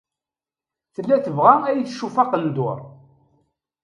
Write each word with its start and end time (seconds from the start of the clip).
Tella 0.93 1.17
tebɣa 1.25 1.53
ad 1.69 1.75
iyi-tcuff 1.77 2.15
aqendur. 2.23 2.79